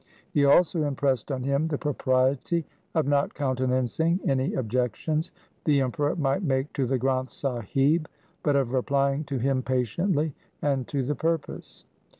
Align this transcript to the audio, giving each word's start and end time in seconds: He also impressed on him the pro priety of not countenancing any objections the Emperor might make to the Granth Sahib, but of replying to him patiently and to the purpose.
He 0.31 0.45
also 0.45 0.81
impressed 0.83 1.31
on 1.31 1.43
him 1.43 1.67
the 1.67 1.77
pro 1.77 1.93
priety 1.93 2.63
of 2.95 3.05
not 3.05 3.35
countenancing 3.35 4.19
any 4.25 4.55
objections 4.55 5.31
the 5.63 5.79
Emperor 5.79 6.15
might 6.15 6.41
make 6.41 6.73
to 6.73 6.87
the 6.87 6.97
Granth 6.97 7.29
Sahib, 7.29 8.07
but 8.41 8.55
of 8.55 8.73
replying 8.73 9.25
to 9.25 9.37
him 9.37 9.61
patiently 9.61 10.33
and 10.59 10.87
to 10.87 11.03
the 11.03 11.13
purpose. 11.13 11.85